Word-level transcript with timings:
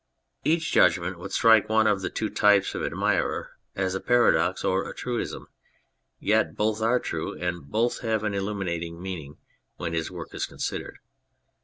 Each 0.43 0.71
judgment 0.71 1.19
would 1.19 1.31
strike 1.31 1.69
one 1.69 1.85
of 1.85 2.01
the 2.01 2.09
two 2.09 2.31
types 2.31 2.73
of 2.73 2.81
admirer 2.83 3.51
as 3.75 3.93
a 3.93 3.99
paradox 4.01 4.63
or 4.65 4.89
a 4.89 4.95
truism. 4.95 5.47
Yet 6.19 6.55
both 6.55 6.81
are 6.81 6.99
true, 6.99 7.37
and 7.37 7.69
both 7.69 7.99
have 7.99 8.23
an 8.23 8.33
illuminating 8.33 8.99
meaning 8.99 9.37
when 9.75 9.93
his 9.93 10.09
work 10.09 10.33
is 10.33 10.47
considered. 10.47 10.97